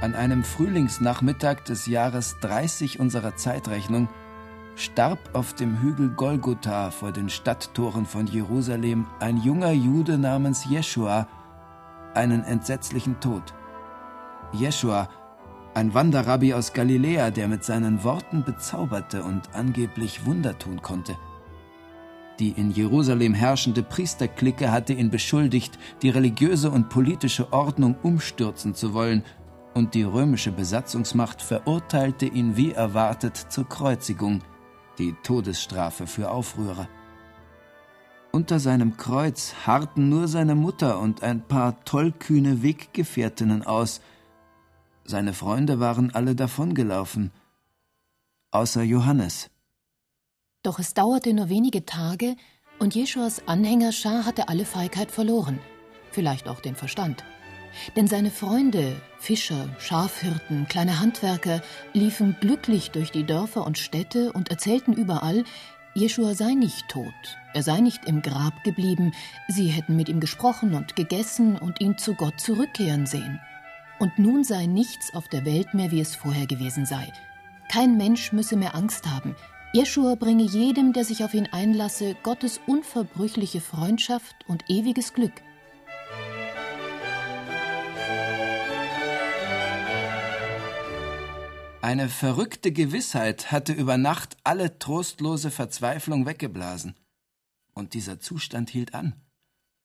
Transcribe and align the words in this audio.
An 0.00 0.14
einem 0.14 0.44
Frühlingsnachmittag 0.44 1.64
des 1.64 1.86
Jahres 1.86 2.36
30 2.40 3.00
unserer 3.00 3.34
Zeitrechnung 3.34 4.08
starb 4.76 5.18
auf 5.32 5.54
dem 5.54 5.82
Hügel 5.82 6.10
Golgotha 6.10 6.92
vor 6.92 7.10
den 7.10 7.28
Stadttoren 7.28 8.06
von 8.06 8.28
Jerusalem 8.28 9.06
ein 9.18 9.38
junger 9.38 9.72
Jude 9.72 10.16
namens 10.16 10.64
Jeschua 10.70 11.26
einen 12.14 12.44
entsetzlichen 12.44 13.18
Tod. 13.18 13.42
Jeschua, 14.52 15.08
ein 15.74 15.92
Wanderrabbi 15.94 16.54
aus 16.54 16.72
Galiläa, 16.72 17.32
der 17.32 17.48
mit 17.48 17.64
seinen 17.64 18.04
Worten 18.04 18.44
bezauberte 18.44 19.24
und 19.24 19.52
angeblich 19.52 20.24
Wunder 20.24 20.56
tun 20.56 20.80
konnte. 20.80 21.16
Die 22.38 22.50
in 22.50 22.70
Jerusalem 22.70 23.34
herrschende 23.34 23.82
Priesterklicke 23.82 24.70
hatte 24.70 24.92
ihn 24.92 25.10
beschuldigt, 25.10 25.76
die 26.02 26.10
religiöse 26.10 26.70
und 26.70 26.88
politische 26.88 27.52
Ordnung 27.52 27.96
umstürzen 28.02 28.76
zu 28.76 28.94
wollen, 28.94 29.24
und 29.74 29.94
die 29.94 30.02
römische 30.02 30.52
Besatzungsmacht 30.52 31.42
verurteilte 31.42 32.26
ihn 32.26 32.56
wie 32.56 32.72
erwartet 32.72 33.36
zur 33.36 33.68
Kreuzigung– 33.68 34.42
die 34.98 35.14
Todesstrafe 35.22 36.06
für 36.06 36.30
Aufrührer. 36.30 36.88
Unter 38.32 38.60
seinem 38.60 38.96
Kreuz 38.96 39.54
harrten 39.66 40.08
nur 40.08 40.28
seine 40.28 40.54
Mutter 40.54 40.98
und 41.00 41.22
ein 41.22 41.46
paar 41.46 41.82
tollkühne 41.84 42.62
Weggefährtinnen 42.62 43.64
aus. 43.64 44.00
Seine 45.04 45.32
Freunde 45.32 45.80
waren 45.80 46.14
alle 46.14 46.34
davongelaufen, 46.34 47.32
außer 48.50 48.82
Johannes. 48.82 49.50
Doch 50.62 50.78
es 50.78 50.92
dauerte 50.92 51.32
nur 51.32 51.48
wenige 51.48 51.86
Tage, 51.86 52.36
und 52.78 52.94
Jeschuas 52.94 53.48
Anhängerschar 53.48 54.24
hatte 54.24 54.48
alle 54.48 54.64
Feigheit 54.64 55.10
verloren, 55.10 55.58
vielleicht 56.12 56.48
auch 56.48 56.60
den 56.60 56.76
Verstand. 56.76 57.24
Denn 57.96 58.06
seine 58.06 58.30
Freunde, 58.30 59.00
Fischer, 59.18 59.68
Schafhirten, 59.78 60.66
kleine 60.68 61.00
Handwerker, 61.00 61.62
liefen 61.92 62.36
glücklich 62.40 62.90
durch 62.90 63.10
die 63.10 63.24
Dörfer 63.24 63.66
und 63.66 63.78
Städte 63.78 64.32
und 64.32 64.50
erzählten 64.50 64.92
überall, 64.92 65.44
Jeschua 65.94 66.34
sei 66.34 66.54
nicht 66.54 66.88
tot, 66.88 67.12
er 67.54 67.62
sei 67.62 67.80
nicht 67.80 68.04
im 68.04 68.22
Grab 68.22 68.62
geblieben, 68.62 69.12
sie 69.48 69.66
hätten 69.66 69.96
mit 69.96 70.08
ihm 70.08 70.20
gesprochen 70.20 70.74
und 70.74 70.94
gegessen 70.94 71.56
und 71.56 71.80
ihn 71.80 71.98
zu 71.98 72.14
Gott 72.14 72.40
zurückkehren 72.40 73.06
sehen. 73.06 73.40
Und 73.98 74.18
nun 74.18 74.44
sei 74.44 74.66
nichts 74.66 75.12
auf 75.14 75.26
der 75.26 75.44
Welt 75.44 75.74
mehr, 75.74 75.90
wie 75.90 76.00
es 76.00 76.14
vorher 76.14 76.46
gewesen 76.46 76.86
sei. 76.86 77.12
Kein 77.68 77.96
Mensch 77.96 78.32
müsse 78.32 78.56
mehr 78.56 78.76
Angst 78.76 79.06
haben. 79.10 79.34
Jeschua 79.72 80.14
bringe 80.14 80.44
jedem, 80.44 80.92
der 80.92 81.04
sich 81.04 81.24
auf 81.24 81.34
ihn 81.34 81.48
einlasse, 81.50 82.14
Gottes 82.22 82.60
unverbrüchliche 82.66 83.60
Freundschaft 83.60 84.36
und 84.46 84.70
ewiges 84.70 85.12
Glück. 85.14 85.42
Eine 91.88 92.10
verrückte 92.10 92.70
Gewissheit 92.70 93.50
hatte 93.50 93.72
über 93.72 93.96
Nacht 93.96 94.36
alle 94.44 94.78
trostlose 94.78 95.50
Verzweiflung 95.50 96.26
weggeblasen. 96.26 96.94
Und 97.72 97.94
dieser 97.94 98.20
Zustand 98.20 98.68
hielt 98.68 98.92
an. 98.92 99.14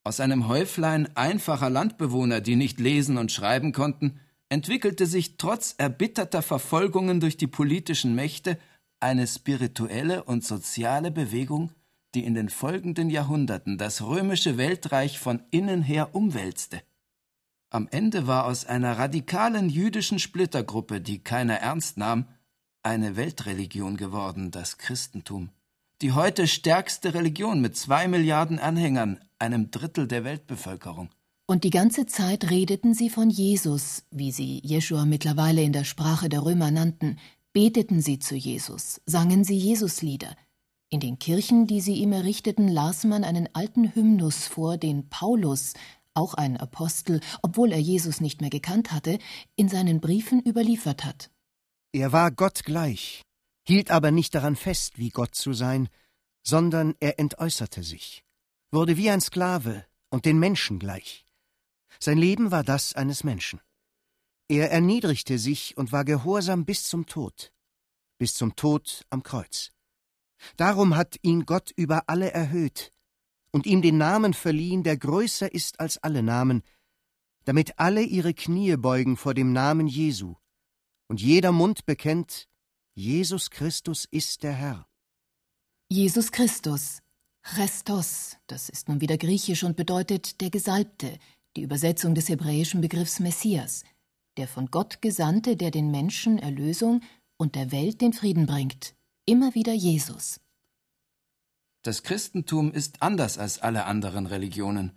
Aus 0.04 0.20
einem 0.20 0.50
Häuflein 0.50 1.16
einfacher 1.16 1.70
Landbewohner, 1.70 2.42
die 2.42 2.58
nicht 2.58 2.82
lesen 2.82 3.18
und 3.18 3.32
schreiben 3.32 3.72
konnten, 3.72 4.20
entwickelte 4.50 5.06
sich 5.06 5.38
trotz 5.38 5.76
erbitterter 5.78 6.42
Verfolgungen 6.42 7.22
durch 7.22 7.38
die 7.38 7.48
politischen 7.48 8.16
Mächte 8.16 8.60
eine 9.00 9.26
spirituelle 9.26 10.26
und 10.26 10.44
soziale 10.44 11.10
Bewegung, 11.10 11.72
die 12.16 12.26
in 12.26 12.34
den 12.34 12.50
folgenden 12.50 13.10
Jahrhunderten 13.12 13.78
das 13.78 14.02
römische 14.02 14.58
Weltreich 14.58 15.20
von 15.20 15.42
innen 15.52 15.82
her 15.82 16.14
umwälzte. 16.14 16.82
Am 17.74 17.88
Ende 17.90 18.28
war 18.28 18.46
aus 18.46 18.66
einer 18.68 19.00
radikalen 19.00 19.68
jüdischen 19.68 20.20
Splittergruppe, 20.20 21.02
die 21.02 21.24
keiner 21.24 21.56
ernst 21.56 21.98
nahm, 21.98 22.28
eine 22.84 23.16
Weltreligion 23.16 23.98
geworden, 23.98 24.52
das 24.52 24.78
Christentum. 24.78 25.50
Die 26.04 26.12
heute 26.12 26.46
stärkste 26.46 27.16
Religion 27.16 27.62
mit 27.62 27.76
zwei 27.76 28.08
Milliarden 28.08 28.60
Anhängern, 28.60 29.20
einem 29.40 29.72
Drittel 29.72 30.08
der 30.08 30.24
Weltbevölkerung. 30.24 31.10
Und 31.48 31.64
die 31.64 31.72
ganze 31.72 32.06
Zeit 32.06 32.52
redeten 32.52 32.94
sie 32.94 33.10
von 33.10 33.32
Jesus, 33.32 34.04
wie 34.12 34.32
sie 34.32 34.62
Jeschua 34.64 35.06
mittlerweile 35.06 35.64
in 35.64 35.74
der 35.74 35.84
Sprache 35.84 36.30
der 36.30 36.46
Römer 36.46 36.70
nannten, 36.70 37.18
beteten 37.54 38.02
sie 38.02 38.20
zu 38.20 38.36
Jesus, 38.36 39.02
sangen 39.08 39.44
sie 39.44 39.58
Jesuslieder. 39.58 40.36
In 40.90 41.00
den 41.00 41.18
Kirchen, 41.18 41.66
die 41.66 41.82
sie 41.82 41.96
ihm 41.96 42.12
errichteten, 42.12 42.68
las 42.68 43.04
man 43.04 43.24
einen 43.24 43.50
alten 43.54 43.96
Hymnus 43.96 44.46
vor, 44.46 44.78
den 44.78 45.10
Paulus, 45.10 45.74
auch 46.14 46.34
ein 46.34 46.58
Apostel, 46.58 47.20
obwohl 47.42 47.72
er 47.72 47.80
Jesus 47.80 48.22
nicht 48.22 48.42
mehr 48.42 48.50
gekannt 48.50 48.92
hatte, 48.92 49.20
in 49.56 49.70
seinen 49.70 50.00
Briefen 50.00 50.42
überliefert 50.46 51.04
hat. 51.04 51.32
Er 51.92 52.12
war 52.12 52.32
Gott 52.32 52.64
gleich, 52.64 53.22
hielt 53.68 53.92
aber 53.92 54.12
nicht 54.12 54.36
daran 54.36 54.56
fest, 54.56 54.98
wie 54.98 55.10
Gott 55.10 55.36
zu 55.36 55.54
sein, 55.54 55.90
sondern 56.46 56.96
er 57.00 57.20
entäußerte 57.20 57.84
sich, 57.84 58.24
wurde 58.72 58.98
wie 58.98 59.10
ein 59.10 59.22
Sklave 59.22 59.86
und 60.10 60.26
den 60.26 60.40
Menschen 60.40 60.80
gleich. 60.80 61.26
Sein 62.00 62.18
Leben 62.18 62.52
war 62.52 62.64
das 62.64 62.94
eines 62.94 63.24
Menschen. 63.24 63.62
Er 64.50 64.72
erniedrigte 64.72 65.40
sich 65.40 65.78
und 65.78 65.92
war 65.92 66.04
gehorsam 66.04 66.66
bis 66.66 66.84
zum 66.84 67.06
Tod, 67.06 67.54
bis 68.18 68.36
zum 68.36 68.56
Tod 68.56 69.06
am 69.10 69.24
Kreuz. 69.24 69.72
Darum 70.58 70.96
hat 70.96 71.18
ihn 71.22 71.46
Gott 71.46 71.72
über 71.76 72.04
alle 72.08 72.32
erhöht 72.32 72.93
und 73.54 73.66
ihm 73.66 73.82
den 73.82 73.98
Namen 73.98 74.34
verliehen, 74.34 74.84
der 74.84 74.98
größer 74.98 75.54
ist 75.54 75.80
als 75.80 75.98
alle 76.00 76.24
Namen, 76.24 76.64
damit 77.46 77.80
alle 77.80 78.02
ihre 78.02 78.34
Knie 78.34 78.76
beugen 78.76 79.16
vor 79.16 79.34
dem 79.34 79.54
Namen 79.54 79.88
Jesu 79.88 80.36
und 81.08 81.22
jeder 81.22 81.52
Mund 81.52 81.86
bekennt, 81.86 82.48
Jesus 82.96 83.52
Christus 83.52 84.06
ist 84.10 84.42
der 84.44 84.54
Herr. 84.54 84.88
Jesus 85.90 86.32
Christus, 86.32 87.04
Christos, 87.44 88.38
das 88.48 88.70
ist 88.70 88.88
nun 88.88 89.00
wieder 89.00 89.18
griechisch 89.18 89.64
und 89.64 89.76
bedeutet 89.76 90.42
der 90.42 90.50
Gesalbte, 90.50 91.20
die 91.56 91.62
Übersetzung 91.62 92.16
des 92.16 92.30
hebräischen 92.30 92.82
Begriffs 92.82 93.20
Messias, 93.20 93.84
der 94.38 94.48
von 94.48 94.72
Gott 94.72 95.02
Gesandte, 95.02 95.56
der 95.56 95.70
den 95.70 95.92
Menschen 95.92 96.40
Erlösung 96.40 97.02
und 97.38 97.54
der 97.54 97.72
Welt 97.72 98.02
den 98.02 98.14
Frieden 98.14 98.48
bringt, 98.48 98.96
immer 99.26 99.54
wieder 99.54 99.74
Jesus. 99.74 100.40
Das 101.84 102.02
Christentum 102.02 102.72
ist 102.72 103.02
anders 103.02 103.38
als 103.38 103.60
alle 103.60 103.84
anderen 103.84 104.26
Religionen. 104.26 104.94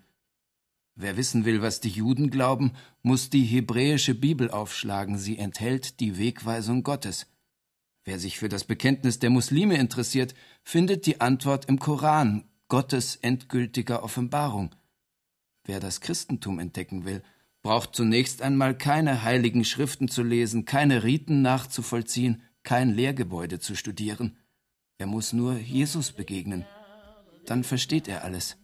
Wer 0.94 1.16
wissen 1.16 1.44
will, 1.44 1.60
was 1.60 1.80
die 1.80 1.88
Juden 1.88 2.30
glauben, 2.30 2.74
muss 3.02 3.28
die 3.28 3.42
hebräische 3.42 4.14
Bibel 4.14 4.52
aufschlagen, 4.52 5.19
sie 5.19 5.36
enthält 5.36 5.98
die 5.98 6.16
Wegweisung 6.16 6.84
Gottes. 6.84 7.26
Wer 8.04 8.20
sich 8.20 8.38
für 8.38 8.48
das 8.48 8.62
Bekenntnis 8.62 9.19
der 9.19 9.30
Muslime 9.30 9.76
interessiert, 9.78 10.36
findet 10.62 11.06
die 11.06 11.20
Antwort 11.20 11.64
im 11.64 11.80
Koran, 11.80 12.44
Gottes 12.69 13.16
endgültiger 13.16 14.04
Offenbarung. 14.04 14.72
Wer 15.64 15.80
das 15.80 16.00
Christentum 16.00 16.60
entdecken 16.60 17.04
will, 17.04 17.24
braucht 17.62 17.97
zunächst 17.97 18.42
einmal 18.42 18.78
keine 18.78 19.24
heiligen 19.24 19.64
Schriften 19.64 20.06
zu 20.06 20.22
lesen, 20.22 20.66
keine 20.66 21.03
Riten 21.03 21.42
nachzuvollziehen, 21.42 22.42
kein 22.62 22.91
Lehrgebäude 22.91 23.58
zu 23.58 23.74
studieren. 23.74 24.36
Er 24.98 25.06
muss 25.06 25.32
nur 25.32 25.58
Jesus 25.58 26.12
begegnen 26.12 26.64
dann 27.46 27.64
versteht 27.64 28.08
er 28.08 28.24
alles. 28.24 28.56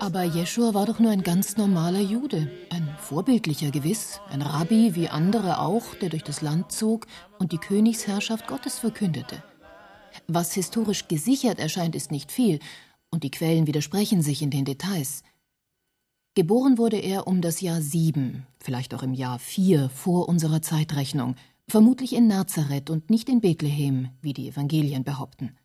Aber 0.00 0.22
Jeschua 0.22 0.74
war 0.74 0.86
doch 0.86 0.98
nur 0.98 1.10
ein 1.10 1.22
ganz 1.22 1.56
normaler 1.56 2.00
Jude, 2.00 2.50
ein 2.70 2.88
vorbildlicher 3.00 3.70
gewiss, 3.70 4.20
ein 4.30 4.42
Rabbi 4.42 4.94
wie 4.94 5.08
andere 5.08 5.58
auch, 5.58 5.94
der 5.96 6.10
durch 6.10 6.22
das 6.22 6.42
Land 6.42 6.70
zog 6.70 7.06
und 7.38 7.52
die 7.52 7.58
Königsherrschaft 7.58 8.46
Gottes 8.46 8.78
verkündete. 8.78 9.42
Was 10.28 10.54
historisch 10.54 11.08
gesichert 11.08 11.58
erscheint, 11.58 11.94
ist 11.94 12.10
nicht 12.10 12.30
viel, 12.30 12.60
und 13.10 13.22
die 13.22 13.30
Quellen 13.30 13.66
widersprechen 13.66 14.22
sich 14.22 14.42
in 14.42 14.50
den 14.50 14.64
Details. 14.64 15.22
Geboren 16.34 16.78
wurde 16.78 16.98
er 16.98 17.26
um 17.26 17.40
das 17.40 17.60
Jahr 17.60 17.80
sieben, 17.80 18.46
vielleicht 18.58 18.94
auch 18.94 19.02
im 19.02 19.14
Jahr 19.14 19.38
vier 19.38 19.88
vor 19.88 20.28
unserer 20.28 20.62
Zeitrechnung, 20.62 21.34
vermutlich 21.68 22.14
in 22.14 22.26
Nazareth 22.26 22.90
und 22.90 23.10
nicht 23.10 23.28
in 23.28 23.40
Bethlehem, 23.40 24.10
wie 24.22 24.32
die 24.32 24.48
Evangelien 24.48 25.04
behaupten. 25.04 25.56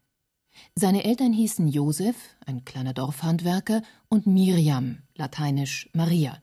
Seine 0.76 1.04
Eltern 1.04 1.34
hießen 1.34 1.68
Josef, 1.68 2.16
ein 2.46 2.66
kleiner 2.66 2.94
Dorfhandwerker, 2.94 3.82
und 4.10 4.28
Miriam, 4.28 5.00
lateinisch 5.16 5.90
Maria. 5.94 6.42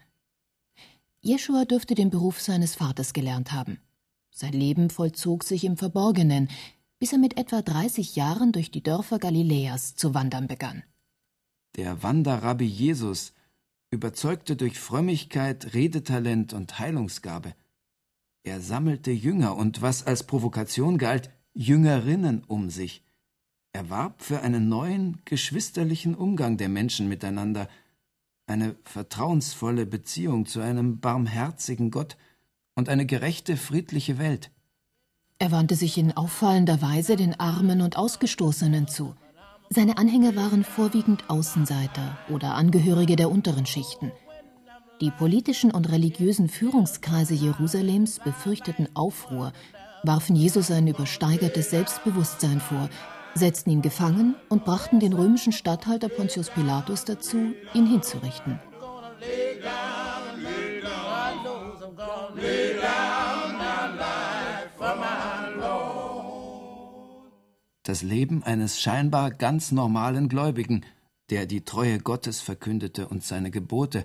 Jeschua 1.20 1.64
dürfte 1.64 1.94
den 1.94 2.10
Beruf 2.10 2.40
seines 2.40 2.74
Vaters 2.76 3.12
gelernt 3.12 3.52
haben. 3.52 3.80
Sein 4.30 4.52
Leben 4.52 4.88
vollzog 4.88 5.44
sich 5.44 5.64
im 5.64 5.76
Verborgenen, 5.76 6.48
bis 6.98 7.12
er 7.12 7.18
mit 7.18 7.36
etwa 7.36 7.60
30 7.60 8.16
Jahren 8.16 8.52
durch 8.52 8.70
die 8.70 8.82
Dörfer 8.82 9.18
Galiläas 9.18 9.94
zu 9.94 10.14
wandern 10.14 10.46
begann. 10.46 10.84
Der 11.76 12.02
Wanderrabbi 12.02 12.64
Jesus 12.64 13.34
überzeugte 13.90 14.56
durch 14.56 14.78
Frömmigkeit, 14.78 15.74
Redetalent 15.74 16.52
und 16.52 16.78
Heilungsgabe. 16.78 17.54
Er 18.48 18.62
sammelte 18.62 19.10
Jünger 19.10 19.56
und 19.56 19.82
was 19.82 20.06
als 20.06 20.22
Provokation 20.22 20.96
galt, 20.96 21.28
Jüngerinnen 21.52 22.44
um 22.44 22.70
sich. 22.70 23.04
Er 23.74 23.90
warb 23.90 24.22
für 24.22 24.40
einen 24.40 24.70
neuen, 24.70 25.20
geschwisterlichen 25.26 26.14
Umgang 26.14 26.56
der 26.56 26.70
Menschen 26.70 27.10
miteinander, 27.10 27.68
eine 28.46 28.74
vertrauensvolle 28.84 29.84
Beziehung 29.84 30.46
zu 30.46 30.60
einem 30.60 30.98
barmherzigen 30.98 31.90
Gott 31.90 32.16
und 32.74 32.88
eine 32.88 33.04
gerechte, 33.04 33.58
friedliche 33.58 34.16
Welt. 34.16 34.50
Er 35.38 35.52
wandte 35.52 35.76
sich 35.76 35.98
in 35.98 36.16
auffallender 36.16 36.80
Weise 36.80 37.16
den 37.16 37.38
Armen 37.38 37.82
und 37.82 37.98
Ausgestoßenen 37.98 38.88
zu. 38.88 39.14
Seine 39.68 39.98
Anhänger 39.98 40.36
waren 40.36 40.64
vorwiegend 40.64 41.28
Außenseiter 41.28 42.16
oder 42.30 42.54
Angehörige 42.54 43.16
der 43.16 43.30
unteren 43.30 43.66
Schichten. 43.66 44.10
Die 45.00 45.12
politischen 45.12 45.70
und 45.70 45.92
religiösen 45.92 46.48
Führungskreise 46.48 47.34
Jerusalems 47.34 48.18
befürchteten 48.18 48.88
Aufruhr, 48.94 49.52
warfen 50.02 50.34
Jesus 50.34 50.72
ein 50.72 50.88
übersteigertes 50.88 51.70
Selbstbewusstsein 51.70 52.60
vor, 52.60 52.90
setzten 53.34 53.70
ihn 53.70 53.82
gefangen 53.82 54.34
und 54.48 54.64
brachten 54.64 54.98
den 54.98 55.12
römischen 55.12 55.52
Statthalter 55.52 56.08
Pontius 56.08 56.50
Pilatus 56.50 57.04
dazu, 57.04 57.54
ihn 57.74 57.86
hinzurichten. 57.86 58.58
Das 67.84 68.02
Leben 68.02 68.42
eines 68.42 68.80
scheinbar 68.80 69.30
ganz 69.30 69.70
normalen 69.70 70.28
Gläubigen, 70.28 70.84
der 71.30 71.46
die 71.46 71.64
Treue 71.64 72.00
Gottes 72.00 72.40
verkündete 72.40 73.06
und 73.06 73.22
seine 73.22 73.52
Gebote, 73.52 74.04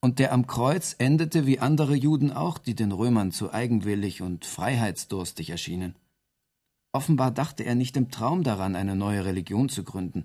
und 0.00 0.18
der 0.18 0.32
am 0.32 0.46
Kreuz 0.46 0.94
endete 0.98 1.46
wie 1.46 1.58
andere 1.58 1.94
Juden 1.94 2.32
auch, 2.32 2.58
die 2.58 2.74
den 2.74 2.92
Römern 2.92 3.32
zu 3.32 3.52
eigenwillig 3.52 4.22
und 4.22 4.44
freiheitsdurstig 4.44 5.50
erschienen. 5.50 5.96
Offenbar 6.92 7.30
dachte 7.30 7.64
er 7.64 7.74
nicht 7.74 7.96
im 7.96 8.10
Traum 8.10 8.42
daran, 8.42 8.76
eine 8.76 8.96
neue 8.96 9.24
Religion 9.24 9.68
zu 9.68 9.84
gründen. 9.84 10.24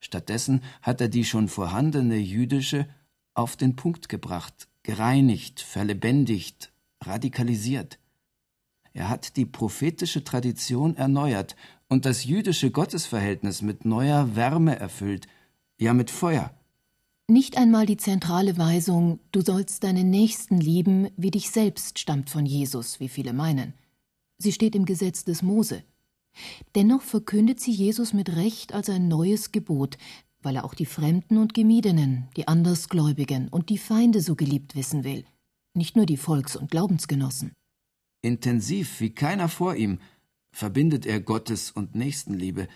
Stattdessen 0.00 0.62
hat 0.82 1.00
er 1.00 1.08
die 1.08 1.24
schon 1.24 1.48
vorhandene 1.48 2.16
jüdische 2.16 2.86
auf 3.34 3.56
den 3.56 3.76
Punkt 3.76 4.08
gebracht, 4.08 4.68
gereinigt, 4.82 5.60
verlebendigt, 5.60 6.72
radikalisiert. 7.00 7.98
Er 8.92 9.08
hat 9.08 9.36
die 9.36 9.44
prophetische 9.44 10.24
Tradition 10.24 10.96
erneuert 10.96 11.56
und 11.88 12.06
das 12.06 12.24
jüdische 12.24 12.70
Gottesverhältnis 12.70 13.62
mit 13.62 13.84
neuer 13.84 14.36
Wärme 14.36 14.78
erfüllt, 14.78 15.26
ja 15.78 15.92
mit 15.92 16.10
Feuer. 16.10 16.55
Nicht 17.28 17.58
einmal 17.58 17.86
die 17.86 17.96
zentrale 17.96 18.56
Weisung, 18.56 19.18
du 19.32 19.40
sollst 19.40 19.82
deinen 19.82 20.10
Nächsten 20.10 20.60
lieben 20.60 21.08
wie 21.16 21.32
dich 21.32 21.50
selbst, 21.50 21.98
stammt 21.98 22.30
von 22.30 22.46
Jesus, 22.46 23.00
wie 23.00 23.08
viele 23.08 23.32
meinen. 23.32 23.74
Sie 24.38 24.52
steht 24.52 24.76
im 24.76 24.84
Gesetz 24.84 25.24
des 25.24 25.42
Mose. 25.42 25.82
Dennoch 26.76 27.02
verkündet 27.02 27.58
sie 27.58 27.72
Jesus 27.72 28.12
mit 28.12 28.36
Recht 28.36 28.74
als 28.74 28.88
ein 28.90 29.08
neues 29.08 29.50
Gebot, 29.50 29.98
weil 30.40 30.54
er 30.54 30.64
auch 30.64 30.74
die 30.74 30.86
Fremden 30.86 31.38
und 31.38 31.52
Gemiedenen, 31.52 32.28
die 32.36 32.46
Andersgläubigen 32.46 33.48
und 33.48 33.70
die 33.70 33.78
Feinde 33.78 34.20
so 34.20 34.36
geliebt 34.36 34.76
wissen 34.76 35.02
will, 35.02 35.24
nicht 35.74 35.96
nur 35.96 36.06
die 36.06 36.18
Volks- 36.18 36.54
und 36.54 36.70
Glaubensgenossen. 36.70 37.50
Intensiv 38.22 39.00
wie 39.00 39.10
keiner 39.10 39.48
vor 39.48 39.74
ihm 39.74 39.98
verbindet 40.52 41.06
er 41.06 41.20
Gottes 41.20 41.72
und 41.72 41.96
Nächstenliebe, 41.96 42.68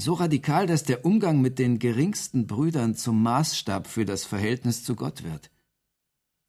so 0.00 0.14
radikal, 0.14 0.66
dass 0.66 0.84
der 0.84 1.04
Umgang 1.04 1.40
mit 1.40 1.58
den 1.58 1.80
geringsten 1.80 2.46
Brüdern 2.46 2.94
zum 2.94 3.20
Maßstab 3.22 3.88
für 3.88 4.04
das 4.04 4.24
Verhältnis 4.24 4.84
zu 4.84 4.94
Gott 4.94 5.24
wird. 5.24 5.50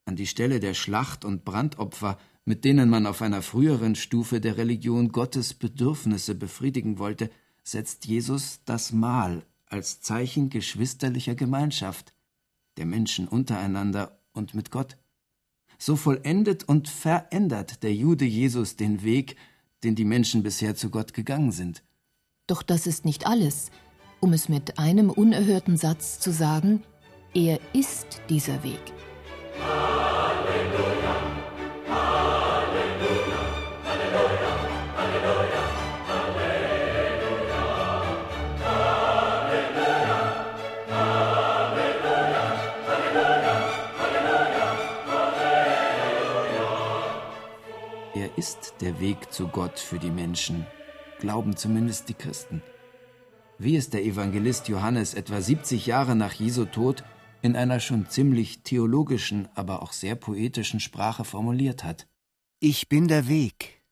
An 0.06 0.16
die 0.16 0.28
Stelle 0.28 0.60
der 0.60 0.76
Schlacht- 0.76 1.26
und 1.26 1.46
Brandopfer, 1.46 2.20
mit 2.46 2.64
denen 2.64 2.90
man 2.90 3.08
auf 3.08 3.22
einer 3.22 3.42
früheren 3.42 3.96
Stufe 3.96 4.40
der 4.40 4.58
Religion 4.58 5.12
Gottes 5.12 5.56
Bedürfnisse 5.56 6.36
befriedigen 6.36 7.00
wollte, 7.00 7.32
setzt 7.64 8.06
Jesus 8.06 8.62
das 8.66 8.92
Mahl 8.92 9.46
als 9.66 10.00
Zeichen 10.02 10.50
geschwisterlicher 10.50 11.36
Gemeinschaft, 11.36 12.14
der 12.78 12.86
Menschen 12.86 13.28
untereinander 13.28 14.20
und 14.32 14.54
mit 14.54 14.72
Gott. 14.72 14.98
So 15.80 15.96
vollendet 15.96 16.64
und 16.64 16.88
verändert 16.88 17.84
der 17.84 17.94
Jude 17.94 18.26
Jesus 18.26 18.76
den 18.76 19.04
Weg, 19.04 19.38
den 19.84 19.96
die 19.96 20.06
Menschen 20.06 20.44
bisher 20.44 20.76
zu 20.76 20.90
Gott 20.90 21.14
gegangen 21.14 21.52
sind. 21.52 21.84
Doch 22.50 22.64
das 22.64 22.88
ist 22.88 23.06
nicht 23.06 23.28
alles. 23.28 23.70
Um 24.20 24.34
es 24.34 24.50
mit 24.50 24.80
einem 24.80 25.12
unerhörten 25.12 25.78
Satz 25.78 26.20
zu 26.20 26.32
sagen, 26.32 26.82
er 27.36 27.60
ist 27.74 28.22
dieser 28.28 28.64
Weg. 28.64 28.80
Er 48.16 48.38
ist 48.38 48.74
der 48.82 49.00
Weg 49.00 49.32
zu 49.32 49.48
Gott 49.48 49.78
für 49.78 50.00
die 50.00 50.10
Menschen 50.10 50.66
glauben 51.20 51.56
zumindest 51.56 52.10
die 52.10 52.14
Christen. 52.14 52.62
Wie 53.58 53.76
es 53.76 53.90
der 53.90 54.04
Evangelist 54.04 54.68
Johannes 54.68 55.14
etwa 55.14 55.42
70 55.42 55.86
Jahre 55.86 56.16
nach 56.16 56.34
Jesu 56.34 56.66
Tod 56.66 57.04
in 57.42 57.56
einer 57.56 57.80
schon 57.80 58.10
ziemlich 58.10 58.64
theologischen, 58.64 59.48
aber 59.54 59.82
auch 59.82 59.92
sehr 59.92 60.16
poetischen 60.16 60.80
Sprache 60.80 61.24
formuliert 61.24 61.84
hat. 61.84 62.08
Ich 62.60 62.90
bin 62.90 63.08
der 63.08 63.28
Weg 63.28 63.84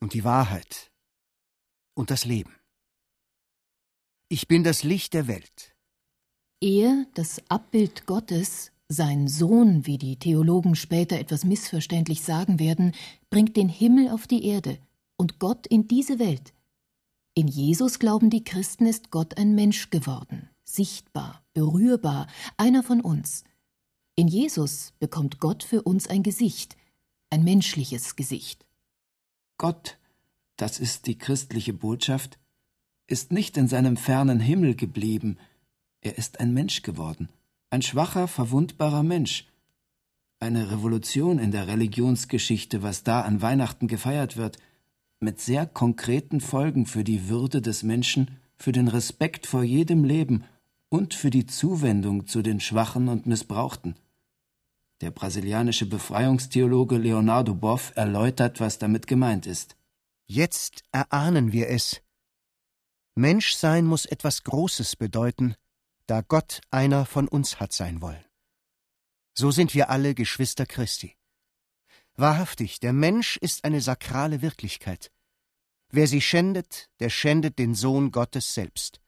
und 0.00 0.14
die 0.14 0.24
Wahrheit 0.24 0.90
und 1.94 2.10
das 2.10 2.24
Leben. 2.24 2.54
Ich 4.28 4.46
bin 4.46 4.62
das 4.62 4.84
Licht 4.84 5.14
der 5.14 5.26
Welt. 5.26 5.74
Er, 6.62 7.06
das 7.14 7.42
Abbild 7.48 8.06
Gottes, 8.06 8.72
sein 8.88 9.28
Sohn, 9.28 9.86
wie 9.86 9.98
die 9.98 10.18
Theologen 10.18 10.74
später 10.74 11.18
etwas 11.18 11.44
missverständlich 11.44 12.22
sagen 12.22 12.58
werden, 12.58 12.92
bringt 13.30 13.56
den 13.56 13.68
Himmel 13.68 14.10
auf 14.10 14.26
die 14.26 14.44
Erde– 14.44 14.78
und 15.20 15.38
Gott 15.38 15.66
in 15.66 15.86
diese 15.86 16.18
Welt. 16.18 16.54
In 17.34 17.46
Jesus 17.46 17.98
glauben 17.98 18.30
die 18.30 18.42
Christen 18.42 18.86
ist 18.86 19.10
Gott 19.10 19.36
ein 19.36 19.54
Mensch 19.54 19.90
geworden, 19.90 20.48
sichtbar, 20.64 21.44
berührbar, 21.52 22.26
einer 22.56 22.82
von 22.82 23.02
uns. 23.02 23.44
In 24.14 24.28
Jesus 24.28 24.94
bekommt 24.98 25.38
Gott 25.38 25.62
für 25.62 25.82
uns 25.82 26.06
ein 26.06 26.22
Gesicht, 26.22 26.74
ein 27.28 27.44
menschliches 27.44 28.16
Gesicht. 28.16 28.64
Gott, 29.58 29.98
das 30.56 30.80
ist 30.80 31.06
die 31.06 31.18
christliche 31.18 31.74
Botschaft, 31.74 32.38
ist 33.06 33.30
nicht 33.30 33.58
in 33.58 33.68
seinem 33.68 33.98
fernen 33.98 34.40
Himmel 34.40 34.74
geblieben, 34.74 35.36
er 36.00 36.16
ist 36.16 36.40
ein 36.40 36.54
Mensch 36.54 36.80
geworden, 36.80 37.28
ein 37.68 37.82
schwacher, 37.82 38.26
verwundbarer 38.26 39.02
Mensch. 39.02 39.46
Eine 40.38 40.70
Revolution 40.70 41.38
in 41.38 41.50
der 41.52 41.68
Religionsgeschichte, 41.68 42.82
was 42.82 43.02
da 43.02 43.20
an 43.20 43.42
Weihnachten 43.42 43.86
gefeiert 43.86 44.38
wird– 44.38 44.56
mit 45.20 45.40
sehr 45.40 45.66
konkreten 45.66 46.40
Folgen 46.40 46.86
für 46.86 47.04
die 47.04 47.28
Würde 47.28 47.60
des 47.60 47.82
Menschen, 47.82 48.38
für 48.56 48.72
den 48.72 48.88
Respekt 48.88 49.46
vor 49.46 49.62
jedem 49.62 50.04
Leben 50.04 50.44
und 50.88 51.14
für 51.14 51.30
die 51.30 51.46
Zuwendung 51.46 52.26
zu 52.26 52.42
den 52.42 52.60
Schwachen 52.60 53.08
und 53.08 53.26
Missbrauchten. 53.26 53.96
Der 55.02 55.10
brasilianische 55.10 55.86
Befreiungstheologe 55.86 56.98
Leonardo 56.98 57.54
Boff 57.54 57.92
erläutert, 57.96 58.60
was 58.60 58.78
damit 58.78 59.06
gemeint 59.06 59.46
ist. 59.46 59.76
Jetzt 60.26 60.84
erahnen 60.92 61.52
wir 61.52 61.68
es. 61.68 62.02
Menschsein 63.14 63.86
muss 63.86 64.06
etwas 64.06 64.44
Großes 64.44 64.96
bedeuten, 64.96 65.54
da 66.06 66.22
Gott 66.22 66.60
einer 66.70 67.06
von 67.06 67.28
uns 67.28 67.60
hat 67.60 67.72
sein 67.72 68.02
wollen. 68.02 68.24
So 69.34 69.50
sind 69.50 69.74
wir 69.74 69.90
alle 69.90 70.14
Geschwister 70.14 70.66
Christi. 70.66 71.16
Wahrhaftig, 72.16 72.80
der 72.80 72.92
Mensch 72.92 73.36
ist 73.36 73.64
eine 73.64 73.80
sakrale 73.80 74.42
Wirklichkeit. 74.42 75.10
Wer 75.90 76.06
sie 76.06 76.20
schändet, 76.20 76.88
der 77.00 77.10
schändet 77.10 77.58
den 77.58 77.74
Sohn 77.74 78.12
Gottes 78.12 78.54
selbst. 78.54 79.00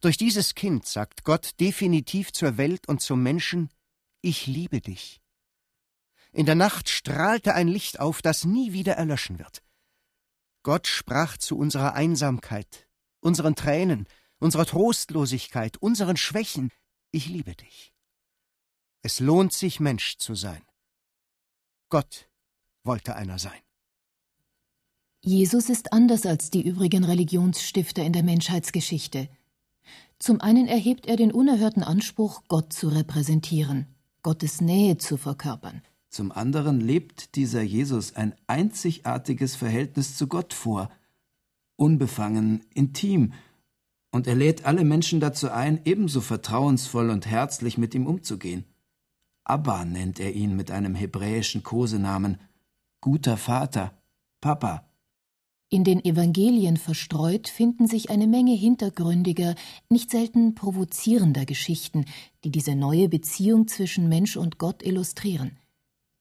Durch 0.00 0.16
dieses 0.16 0.54
Kind 0.54 0.86
sagt 0.86 1.24
Gott 1.24 1.58
definitiv 1.60 2.32
zur 2.32 2.56
Welt 2.58 2.88
und 2.88 3.00
zum 3.00 3.22
Menschen 3.22 3.70
Ich 4.20 4.46
liebe 4.46 4.80
dich. 4.80 5.20
In 6.32 6.44
der 6.44 6.54
Nacht 6.54 6.88
strahlte 6.88 7.54
ein 7.54 7.68
Licht 7.68 7.98
auf, 8.00 8.20
das 8.20 8.44
nie 8.44 8.72
wieder 8.72 8.94
erlöschen 8.94 9.38
wird. 9.38 9.62
Gott 10.62 10.86
sprach 10.86 11.38
zu 11.38 11.56
unserer 11.56 11.94
Einsamkeit, 11.94 12.88
unseren 13.20 13.54
Tränen, 13.54 14.06
unserer 14.38 14.66
Trostlosigkeit, 14.66 15.76
unseren 15.78 16.16
Schwächen 16.16 16.70
Ich 17.10 17.26
liebe 17.28 17.54
dich. 17.54 17.94
Es 19.02 19.20
lohnt 19.20 19.52
sich, 19.52 19.80
Mensch 19.80 20.18
zu 20.18 20.34
sein. 20.34 20.62
Gott 21.88 22.28
wollte 22.82 23.16
einer 23.16 23.38
sein. 23.38 23.60
Jesus 25.22 25.70
ist 25.70 25.92
anders 25.92 26.26
als 26.26 26.50
die 26.50 26.62
übrigen 26.62 27.04
Religionsstifter 27.04 28.04
in 28.04 28.12
der 28.12 28.22
Menschheitsgeschichte. 28.22 29.28
Zum 30.18 30.40
einen 30.40 30.66
erhebt 30.66 31.06
er 31.06 31.16
den 31.16 31.32
unerhörten 31.32 31.82
Anspruch, 31.82 32.42
Gott 32.48 32.72
zu 32.72 32.88
repräsentieren, 32.88 33.86
Gottes 34.22 34.60
Nähe 34.60 34.98
zu 34.98 35.16
verkörpern. 35.16 35.82
Zum 36.08 36.32
anderen 36.32 36.80
lebt 36.80 37.34
dieser 37.36 37.62
Jesus 37.62 38.14
ein 38.14 38.34
einzigartiges 38.46 39.54
Verhältnis 39.56 40.16
zu 40.16 40.26
Gott 40.28 40.54
vor. 40.54 40.90
unbefangen, 41.78 42.64
intim, 42.72 43.34
und 44.10 44.26
er 44.26 44.34
lädt 44.34 44.64
alle 44.64 44.82
Menschen 44.82 45.20
dazu 45.20 45.50
ein, 45.50 45.80
ebenso 45.84 46.22
vertrauensvoll 46.22 47.10
und 47.10 47.26
herzlich 47.26 47.76
mit 47.76 47.94
ihm 47.94 48.06
umzugehen. 48.06 48.64
Abba 49.48 49.84
nennt 49.84 50.18
er 50.18 50.34
ihn 50.34 50.56
mit 50.56 50.72
einem 50.72 50.96
hebräischen 50.96 51.62
Kosenamen, 51.62 52.40
guter 53.00 53.36
Vater, 53.36 53.92
Papa. 54.40 54.90
In 55.68 55.84
den 55.84 56.04
Evangelien 56.04 56.76
verstreut 56.76 57.46
finden 57.46 57.86
sich 57.86 58.10
eine 58.10 58.26
Menge 58.26 58.54
hintergründiger, 58.54 59.54
nicht 59.88 60.10
selten 60.10 60.56
provozierender 60.56 61.44
Geschichten, 61.44 62.06
die 62.42 62.50
diese 62.50 62.74
neue 62.74 63.08
Beziehung 63.08 63.68
zwischen 63.68 64.08
Mensch 64.08 64.36
und 64.36 64.58
Gott 64.58 64.82
illustrieren. 64.82 65.56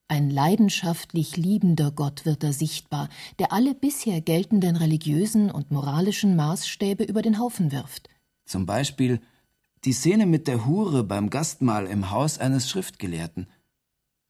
Ein 0.07 0.29
leidenschaftlich 0.29 1.35
liebender 1.35 1.91
Gott 1.91 2.27
wird 2.27 2.43
da 2.43 2.53
sichtbar, 2.53 3.09
der 3.39 3.51
alle 3.51 3.73
bisher 3.73 4.21
geltenden 4.21 4.75
religiösen 4.75 5.49
und 5.49 5.71
moralischen 5.71 6.35
Maßstäbe 6.35 7.03
über 7.03 7.23
den 7.23 7.39
Haufen 7.39 7.71
wirft. 7.71 8.07
Zum 8.45 8.67
Beispiel 8.67 9.19
die 9.85 9.93
Szene 9.93 10.25
mit 10.25 10.47
der 10.47 10.65
Hure 10.65 11.03
beim 11.03 11.29
Gastmahl 11.29 11.85
im 11.85 12.09
Haus 12.09 12.39
eines 12.39 12.67
Schriftgelehrten. 12.67 13.47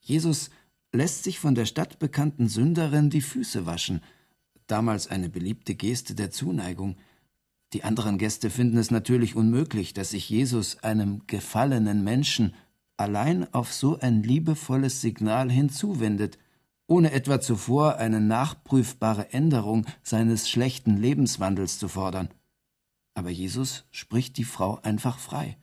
Jesus 0.01 0.49
lässt 0.91 1.23
sich 1.23 1.39
von 1.39 1.55
der 1.55 1.65
stadtbekannten 1.65 2.49
Sünderin 2.49 3.09
die 3.09 3.21
Füße 3.21 3.65
waschen, 3.65 4.01
damals 4.67 5.07
eine 5.07 5.29
beliebte 5.29 5.75
Geste 5.75 6.13
der 6.13 6.29
Zuneigung. 6.29 6.97
Die 7.71 7.85
anderen 7.85 8.17
Gäste 8.17 8.49
finden 8.49 8.77
es 8.77 8.91
natürlich 8.91 9.35
unmöglich, 9.35 9.93
dass 9.93 10.09
sich 10.09 10.29
Jesus 10.29 10.83
einem 10.83 11.25
gefallenen 11.25 12.03
Menschen 12.03 12.53
allein 12.97 13.51
auf 13.53 13.73
so 13.73 13.97
ein 13.99 14.23
liebevolles 14.23 14.99
Signal 14.99 15.49
hinzuwendet, 15.49 16.37
ohne 16.87 17.13
etwa 17.13 17.39
zuvor 17.39 17.95
eine 17.95 18.19
nachprüfbare 18.19 19.31
Änderung 19.31 19.85
seines 20.03 20.49
schlechten 20.49 20.97
Lebenswandels 20.97 21.79
zu 21.79 21.87
fordern. 21.87 22.29
Aber 23.15 23.29
Jesus 23.29 23.85
spricht 23.91 24.37
die 24.37 24.43
Frau 24.43 24.79
einfach 24.83 25.17
frei. 25.17 25.57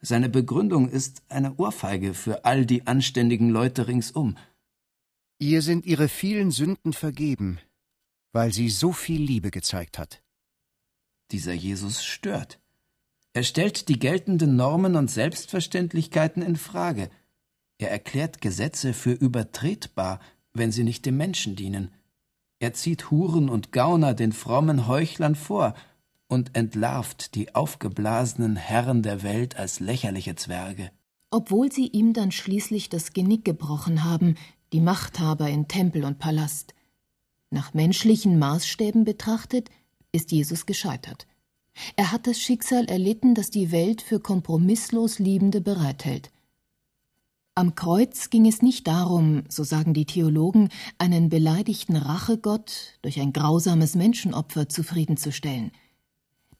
Seine 0.00 0.28
Begründung 0.28 0.88
ist 0.88 1.22
eine 1.28 1.56
Ohrfeige 1.56 2.14
für 2.14 2.44
all 2.44 2.64
die 2.64 2.86
anständigen 2.86 3.50
Leute 3.50 3.88
ringsum. 3.88 4.36
Ihr 5.38 5.62
sind 5.62 5.84
ihre 5.84 6.08
vielen 6.08 6.50
Sünden 6.50 6.92
vergeben, 6.92 7.58
weil 8.32 8.52
sie 8.52 8.70
so 8.70 8.92
viel 8.92 9.20
Liebe 9.20 9.50
gezeigt 9.50 9.98
hat. 9.98 10.22
Dieser 11.32 11.52
Jesus 11.52 12.04
stört. 12.04 12.60
Er 13.32 13.42
stellt 13.42 13.88
die 13.88 13.98
geltenden 13.98 14.56
Normen 14.56 14.94
und 14.94 15.10
Selbstverständlichkeiten 15.10 16.42
in 16.42 16.56
Frage. 16.56 17.10
Er 17.78 17.90
erklärt 17.90 18.40
Gesetze 18.40 18.94
für 18.94 19.12
übertretbar, 19.12 20.20
wenn 20.54 20.72
sie 20.72 20.84
nicht 20.84 21.04
dem 21.04 21.16
Menschen 21.16 21.56
dienen. 21.56 21.92
Er 22.60 22.72
zieht 22.72 23.10
Huren 23.10 23.48
und 23.48 23.72
Gauner 23.72 24.14
den 24.14 24.32
frommen 24.32 24.86
Heuchlern 24.86 25.34
vor 25.34 25.74
und 26.28 26.56
entlarvt 26.56 27.34
die 27.34 27.54
aufgeblasenen 27.54 28.56
Herren 28.56 29.02
der 29.02 29.22
Welt 29.22 29.56
als 29.56 29.80
lächerliche 29.80 30.34
Zwerge. 30.34 30.90
Obwohl 31.30 31.70
sie 31.72 31.88
ihm 31.88 32.12
dann 32.12 32.32
schließlich 32.32 32.88
das 32.88 33.12
Genick 33.12 33.44
gebrochen 33.44 34.04
haben, 34.04 34.36
die 34.72 34.80
Machthaber 34.80 35.48
in 35.48 35.68
Tempel 35.68 36.04
und 36.04 36.18
Palast. 36.18 36.74
Nach 37.50 37.74
menschlichen 37.74 38.38
Maßstäben 38.38 39.04
betrachtet, 39.04 39.70
ist 40.12 40.32
Jesus 40.32 40.66
gescheitert. 40.66 41.26
Er 41.94 42.10
hat 42.10 42.26
das 42.26 42.40
Schicksal 42.40 42.86
erlitten, 42.86 43.34
das 43.34 43.50
die 43.50 43.70
Welt 43.70 44.02
für 44.02 44.18
kompromisslos 44.18 45.18
Liebende 45.18 45.60
bereithält. 45.60 46.30
Am 47.54 47.74
Kreuz 47.74 48.28
ging 48.30 48.46
es 48.46 48.60
nicht 48.60 48.86
darum, 48.86 49.44
so 49.48 49.64
sagen 49.64 49.94
die 49.94 50.04
Theologen, 50.04 50.68
einen 50.98 51.28
beleidigten 51.28 51.96
Rachegott 51.96 52.98
durch 53.02 53.18
ein 53.20 53.32
grausames 53.32 53.94
Menschenopfer 53.94 54.68
zufriedenzustellen. 54.68 55.70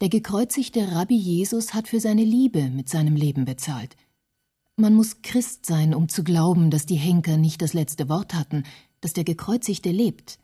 Der 0.02 0.10
gekreuzigte 0.10 0.92
Rabbi 0.92 1.16
Jesus 1.16 1.72
hat 1.72 1.88
für 1.88 2.00
seine 2.00 2.24
Liebe 2.24 2.68
mit 2.68 2.90
seinem 2.90 3.16
Leben 3.16 3.46
bezahlt. 3.46 3.96
Man 4.76 4.92
muss 4.92 5.22
Christ 5.22 5.64
sein, 5.64 5.94
um 5.94 6.10
zu 6.10 6.22
glauben, 6.22 6.70
dass 6.70 6.84
die 6.84 6.96
Henker 6.96 7.38
nicht 7.38 7.62
das 7.62 7.72
letzte 7.72 8.10
Wort 8.10 8.34
hatten, 8.34 8.64
dass 9.00 9.14
der 9.14 9.24
Gekreuzigte 9.24 9.90
lebt. 9.90 10.38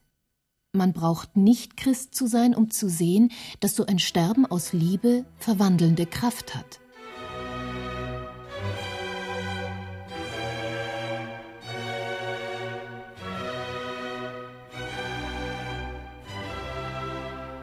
Man 0.72 0.94
braucht 0.94 1.36
nicht 1.36 1.76
Christ 1.76 2.14
zu 2.14 2.26
sein, 2.26 2.54
um 2.54 2.70
zu 2.70 2.88
sehen, 2.88 3.30
dass 3.60 3.76
so 3.76 3.84
ein 3.84 3.98
Sterben 3.98 4.46
aus 4.46 4.72
Liebe 4.72 5.26
verwandelnde 5.36 6.06
Kraft 6.06 6.54
hat. 6.54 6.81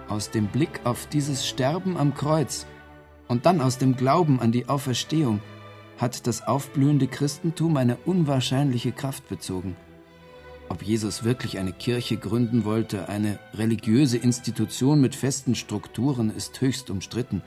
Aus 0.09 0.31
dem 0.31 0.47
Blick 0.47 0.81
auf 0.83 1.07
dieses 1.07 1.47
Sterben 1.47 1.95
am 1.95 2.13
Kreuz 2.13 2.65
und 3.27 3.45
dann 3.45 3.61
aus 3.61 3.77
dem 3.77 3.95
Glauben 3.95 4.39
an 4.41 4.51
die 4.51 4.67
Auferstehung 4.67 5.39
hat 5.97 6.27
das 6.27 6.45
aufblühende 6.47 7.07
Christentum 7.07 7.77
eine 7.77 7.97
unwahrscheinliche 8.05 8.91
Kraft 8.91 9.29
bezogen– 9.29 9.75
ob 10.69 10.83
Jesus 10.83 11.23
wirklich 11.23 11.57
eine 11.57 11.73
Kirche 11.73 12.15
gründen 12.15 12.63
wollte, 12.63 13.09
eine 13.09 13.39
religiöse 13.55 14.17
Institution 14.17 15.01
mit 15.01 15.15
festen 15.15 15.55
Strukturen, 15.55 16.29
ist 16.29 16.61
höchst 16.61 16.91
umstritten. 16.91 17.41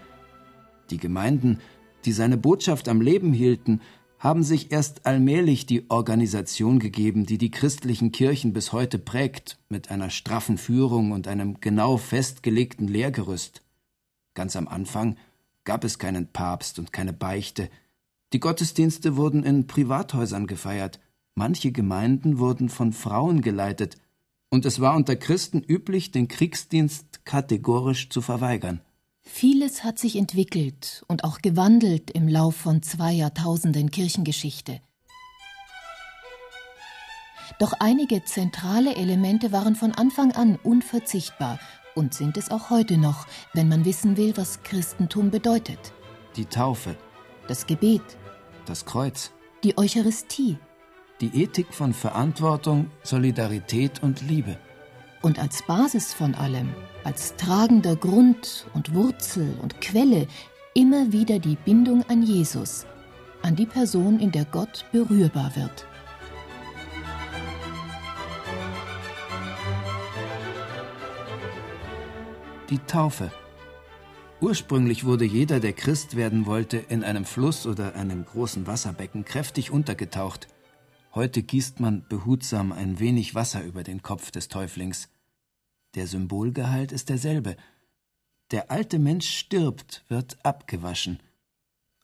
Die 0.90 0.99
Gemeinden, 0.99 1.61
die 2.04 2.11
seine 2.11 2.37
Botschaft 2.37 2.88
am 2.88 3.00
Leben 3.00 3.33
hielten, 3.33 3.81
haben 4.23 4.43
sich 4.43 4.71
erst 4.71 5.05
allmählich 5.05 5.67
die 5.67 5.91
Organisation 5.91 6.79
gegeben, 6.79 7.26
die 7.26 7.38
die 7.38 7.50
christlichen 7.50 8.12
Kirchen 8.12 8.52
bis 8.52 8.73
heute 8.73 8.99
prägt, 8.99 9.59
mit 9.69 9.91
einer 9.91 10.11
straffen 10.11 10.59
Führung 10.59 11.11
und 11.11 11.26
einem 11.26 11.61
genau 11.61 11.97
festgelegten 11.97 12.87
Lehrgerüst. 12.87 13.62
Ganz 14.35 14.55
am 14.55 14.69
Anfang 14.69 15.17
gab 15.64 15.85
es 15.85 15.99
keinen 15.99 16.26
Papst 16.29 16.79
und 16.79 16.93
keine 16.93 17.12
Beichte. 17.12 17.69
Die 18.33 18.41
Gottesdienste 18.41 19.17
wurden 19.17 19.43
in 19.43 19.67
Privathäusern 19.67 20.47
gefeiert– 20.47 21.00
Manche 21.35 21.73
Gemeinden 21.73 22.38
wurden 22.38 22.69
von 22.69 22.93
Frauen 22.93 23.41
geleitet, 23.41 23.97
und 24.50 24.67
es 24.67 24.81
war 24.81 24.95
unter 24.95 25.17
Christen 25.17 25.62
üblich, 25.62 26.11
den 26.11 26.29
Kriegsdienst 26.29 27.25
kategorisch 27.25 28.11
zu 28.11 28.21
verweigern. 28.21 28.83
Vieles 29.23 29.85
hat 29.85 29.99
sich 29.99 30.17
entwickelt 30.17 31.05
und 31.09 31.25
auch 31.25 31.41
gewandelt 31.41 32.11
im 32.11 32.29
Lauf 32.29 32.57
von 32.57 32.83
zwei 32.83 33.12
Jahrtausenden 33.12 33.91
Kirchengeschichte. 33.91 34.81
Doch 37.59 37.73
einige 37.79 38.25
zentrale 38.25 38.97
Elemente 38.97 39.52
waren 39.52 39.76
von 39.76 39.93
Anfang 39.93 40.33
an 40.33 40.59
unverzichtbar 40.62 41.61
und 41.95 42.14
sind 42.14 42.37
es 42.37 42.50
auch 42.50 42.71
heute 42.71 42.99
noch, 42.99 43.26
wenn 43.52 43.69
man 43.69 43.85
wissen 43.85 44.17
will, 44.17 44.37
was 44.37 44.62
Christentum 44.62 45.31
bedeutet. 45.31 45.93
Die 46.37 46.47
Taufe, 46.47 46.97
das 47.47 47.67
Gebet, 47.67 48.02
das 48.64 48.85
Kreuz, 48.85 49.31
die 49.62 49.76
Eucharistie, 49.79 50.59
die 51.21 51.43
Ethik 51.43 51.73
von 51.73 51.93
Verantwortung, 51.93 52.91
Solidarität 53.02 54.02
und 54.02 54.23
Liebe. 54.23 54.57
Und 55.23 55.38
als 55.38 55.62
Basis 55.62 56.12
von 56.12 56.35
allem, 56.35 56.75
als 57.05 57.37
tragender 57.37 57.95
Grund 57.95 58.67
und 58.75 58.93
Wurzel 58.93 59.55
und 59.62 59.81
Quelle 59.81 60.26
immer 60.75 61.12
wieder 61.12 61.38
die 61.38 61.55
Bindung 61.55 62.05
an 62.09 62.25
Jesus, 62.25 62.87
an 63.41 63.55
die 63.55 63.67
Person, 63.67 64.19
in 64.19 64.33
der 64.33 64.45
Gott 64.45 64.85
berührbar 64.91 65.52
wird. 65.55 65.87
Die 72.69 72.79
Taufe. 72.79 73.31
Ursprünglich 74.41 75.05
wurde 75.05 75.25
jeder, 75.25 75.61
der 75.61 75.73
Christ 75.73 76.17
werden 76.17 76.47
wollte, 76.47 76.79
in 76.79 77.05
einem 77.05 77.25
Fluss 77.25 77.64
oder 77.64 77.95
einem 77.95 78.25
großen 78.25 78.67
Wasserbecken 78.67 79.25
kräftig 79.25 79.71
untergetaucht– 79.71 80.49
Heute 81.14 81.42
gießt 81.42 81.78
man 81.78 82.07
behutsam 82.09 82.73
ein 82.73 82.99
wenig 82.99 83.35
Wasser 83.35 83.62
über 83.62 83.83
den 83.83 84.00
Kopf 84.00 84.31
des 84.31 84.49
Täuflings. 84.49 85.11
Der 85.95 86.07
Symbolgehalt 86.07 86.90
ist 86.90 87.11
derselbe. 87.11 87.57
Der 88.50 88.71
alte 88.71 88.99
Mensch 88.99 89.28
stirbt, 89.28 90.07
wird 90.09 90.42
abgewaschen. 90.42 91.21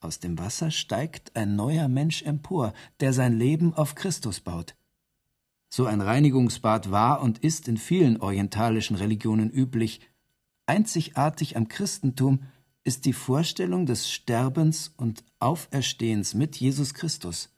Aus 0.01 0.19
dem 0.19 0.39
Wasser 0.39 0.71
steigt 0.71 1.37
ein 1.37 1.57
neuer 1.57 1.89
Mensch 1.89 2.23
empor, 2.23 2.75
der 3.01 3.15
sein 3.15 3.39
Leben 3.39 3.73
auf 3.73 3.95
Christus 3.95 4.41
baut. 4.41 4.77
So 5.71 5.87
ein 5.87 6.03
Reinigungsbad 6.03 6.91
war 6.91 7.23
und 7.23 7.39
ist 7.39 7.67
in 7.67 7.79
vielen 7.79 8.21
orientalischen 8.21 8.97
Religionen 8.97 9.51
üblich. 9.51 10.01
Einzigartig 10.67 11.57
am 11.57 11.69
Christentum 11.69 12.43
ist 12.85 13.07
die 13.07 13.15
Vorstellung 13.15 13.87
des 13.87 14.11
Sterbens 14.11 14.93
und 14.99 15.25
Auferstehens 15.39 16.35
mit 16.35 16.57
Jesus 16.57 16.93
Christus. 16.93 17.58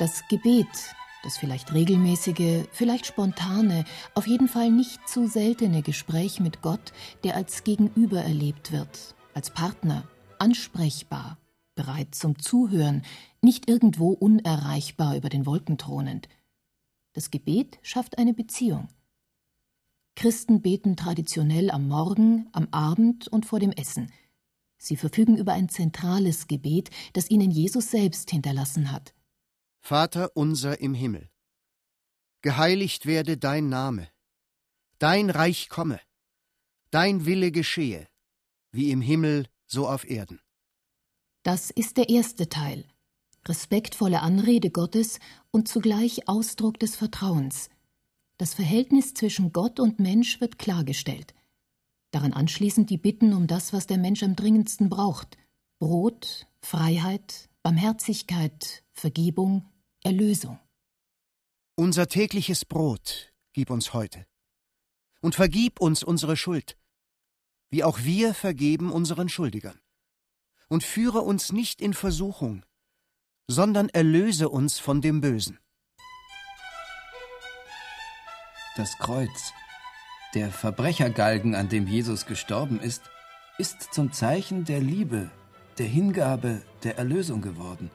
Das 0.00 0.26
Gebet, 0.28 0.94
das 1.22 1.36
vielleicht 1.36 1.74
regelmäßige, 1.74 2.64
vielleicht 2.72 3.04
spontane, 3.04 3.84
auf 4.14 4.26
jeden 4.26 4.48
Fall 4.48 4.70
nicht 4.70 5.06
zu 5.06 5.28
seltene 5.28 5.82
Gespräch 5.82 6.40
mit 6.40 6.62
Gott, 6.62 6.94
der 7.22 7.36
als 7.36 7.64
Gegenüber 7.64 8.22
erlebt 8.22 8.72
wird, 8.72 9.14
als 9.34 9.50
Partner, 9.50 10.08
ansprechbar, 10.38 11.36
bereit 11.74 12.14
zum 12.14 12.38
Zuhören, 12.38 13.02
nicht 13.42 13.68
irgendwo 13.68 14.12
unerreichbar 14.12 15.16
über 15.16 15.28
den 15.28 15.44
Wolken 15.44 15.76
thronend. 15.76 16.30
Das 17.12 17.30
Gebet 17.30 17.78
schafft 17.82 18.16
eine 18.16 18.32
Beziehung. 18.32 18.88
Christen 20.16 20.62
beten 20.62 20.96
traditionell 20.96 21.70
am 21.70 21.88
Morgen, 21.88 22.48
am 22.52 22.68
Abend 22.70 23.28
und 23.28 23.44
vor 23.44 23.60
dem 23.60 23.72
Essen. 23.72 24.10
Sie 24.78 24.96
verfügen 24.96 25.36
über 25.36 25.52
ein 25.52 25.68
zentrales 25.68 26.48
Gebet, 26.48 26.88
das 27.12 27.28
ihnen 27.28 27.50
Jesus 27.50 27.90
selbst 27.90 28.30
hinterlassen 28.30 28.92
hat. 28.92 29.12
Vater 29.80 30.36
unser 30.36 30.80
im 30.80 30.94
Himmel, 30.94 31.30
geheiligt 32.42 33.06
werde 33.06 33.36
dein 33.36 33.68
Name, 33.68 34.08
dein 34.98 35.30
Reich 35.30 35.68
komme, 35.68 36.00
dein 36.90 37.26
Wille 37.26 37.50
geschehe, 37.50 38.06
wie 38.72 38.90
im 38.90 39.00
Himmel 39.00 39.46
so 39.66 39.88
auf 39.88 40.08
Erden. 40.08 40.40
Das 41.42 41.70
ist 41.70 41.96
der 41.96 42.08
erste 42.08 42.48
Teil, 42.48 42.84
respektvolle 43.48 44.20
Anrede 44.20 44.70
Gottes 44.70 45.18
und 45.50 45.68
zugleich 45.68 46.28
Ausdruck 46.28 46.78
des 46.78 46.96
Vertrauens. 46.96 47.70
Das 48.36 48.54
Verhältnis 48.54 49.14
zwischen 49.14 49.52
Gott 49.52 49.80
und 49.80 49.98
Mensch 49.98 50.40
wird 50.40 50.58
klargestellt. 50.58 51.34
Daran 52.10 52.32
anschließend 52.32 52.90
die 52.90 52.98
Bitten 52.98 53.32
um 53.32 53.46
das, 53.46 53.72
was 53.72 53.86
der 53.86 53.98
Mensch 53.98 54.22
am 54.22 54.36
dringendsten 54.36 54.88
braucht: 54.88 55.36
Brot, 55.78 56.46
Freiheit, 56.60 57.48
Barmherzigkeit, 57.62 58.82
Vergebung, 59.00 59.66
Erlösung. 60.04 60.58
Unser 61.74 62.06
tägliches 62.06 62.66
Brot 62.66 63.32
gib 63.54 63.70
uns 63.70 63.94
heute. 63.94 64.26
Und 65.22 65.34
vergib 65.34 65.80
uns 65.80 66.02
unsere 66.02 66.36
Schuld, 66.36 66.76
wie 67.70 67.82
auch 67.82 68.00
wir 68.00 68.34
vergeben 68.34 68.92
unseren 68.92 69.30
Schuldigern. 69.30 69.80
Und 70.68 70.84
führe 70.84 71.22
uns 71.22 71.50
nicht 71.50 71.80
in 71.80 71.94
Versuchung, 71.94 72.62
sondern 73.48 73.88
erlöse 73.88 74.50
uns 74.50 74.78
von 74.78 75.00
dem 75.00 75.22
Bösen. 75.22 75.58
Das 78.76 78.98
Kreuz, 78.98 79.54
der 80.34 80.50
Verbrechergalgen, 80.50 81.54
an 81.54 81.70
dem 81.70 81.86
Jesus 81.86 82.26
gestorben 82.26 82.78
ist, 82.80 83.02
ist 83.56 83.94
zum 83.94 84.12
Zeichen 84.12 84.66
der 84.66 84.80
Liebe, 84.80 85.30
der 85.78 85.86
Hingabe, 85.86 86.60
der 86.82 86.98
Erlösung 86.98 87.40
geworden. 87.40 87.90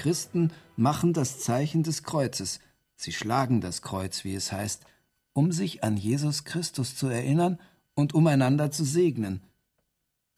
Christen 0.00 0.50
machen 0.76 1.12
das 1.12 1.40
Zeichen 1.40 1.82
des 1.82 2.02
Kreuzes, 2.04 2.60
sie 2.96 3.12
schlagen 3.12 3.60
das 3.60 3.82
Kreuz, 3.82 4.24
wie 4.24 4.34
es 4.34 4.50
heißt, 4.50 4.86
um 5.34 5.52
sich 5.52 5.84
an 5.84 5.98
Jesus 5.98 6.44
Christus 6.44 6.96
zu 6.96 7.08
erinnern 7.08 7.58
und 7.94 8.14
um 8.14 8.26
einander 8.26 8.70
zu 8.70 8.82
segnen, 8.82 9.42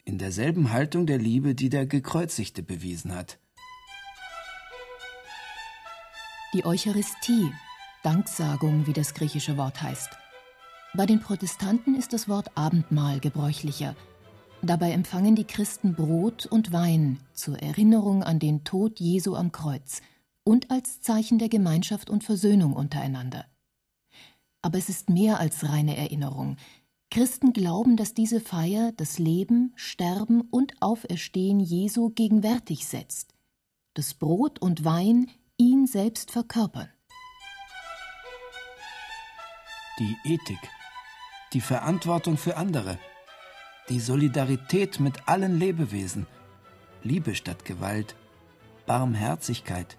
in 0.03 0.17
derselben 0.17 0.73
Haltung 0.73 1.05
der 1.05 1.17
Liebe, 1.17 1.55
die 1.55 1.69
der 1.69 1.85
Gekreuzigte 1.85 2.61
bewiesen 2.61 3.15
hat. 3.15 3.39
Die 6.53 6.65
Eucharistie, 6.65 7.49
Danksagung, 8.03 8.85
wie 8.85 8.93
das 8.93 9.13
griechische 9.13 9.55
Wort 9.55 9.81
heißt. 9.81 10.09
Bei 10.93 11.05
den 11.05 11.21
Protestanten 11.21 11.95
ist 11.95 12.11
das 12.11 12.27
Wort 12.27 12.51
Abendmahl 12.55 13.21
gebräuchlicher. 13.21 13.95
Dabei 14.65 14.91
empfangen 14.91 15.35
die 15.35 15.43
Christen 15.43 15.93
Brot 15.93 16.45
und 16.45 16.71
Wein 16.71 17.19
zur 17.33 17.61
Erinnerung 17.61 18.23
an 18.23 18.39
den 18.39 18.63
Tod 18.63 18.97
Jesu 19.01 19.35
am 19.35 19.51
Kreuz 19.51 20.01
und 20.45 20.71
als 20.71 21.01
Zeichen 21.01 21.37
der 21.37 21.49
Gemeinschaft 21.49 22.09
und 22.09 22.23
Versöhnung 22.23 22.71
untereinander. 22.71 23.45
Aber 24.61 24.77
es 24.77 24.87
ist 24.87 25.09
mehr 25.09 25.41
als 25.41 25.67
reine 25.67 25.97
Erinnerung. 25.97 26.55
Christen 27.11 27.51
glauben, 27.51 27.97
dass 27.97 28.13
diese 28.13 28.39
Feier 28.39 28.93
das 28.95 29.19
Leben, 29.19 29.73
Sterben 29.75 30.39
und 30.39 30.81
Auferstehen 30.81 31.59
Jesu 31.59 32.11
gegenwärtig 32.11 32.87
setzt. 32.87 33.33
Das 33.95 34.13
Brot 34.13 34.59
und 34.59 34.85
Wein 34.85 35.29
ihn 35.57 35.87
selbst 35.87 36.31
verkörpern. 36.31 36.87
Die 39.99 40.15
Ethik, 40.23 40.69
die 41.51 41.61
Verantwortung 41.61 42.37
für 42.37 42.55
andere, 42.55 42.97
die 43.89 43.99
Solidarität 43.99 44.99
mit 44.99 45.27
allen 45.27 45.59
Lebewesen, 45.59 46.25
Liebe 47.03 47.35
statt 47.35 47.65
Gewalt, 47.65 48.15
Barmherzigkeit. 48.85 49.97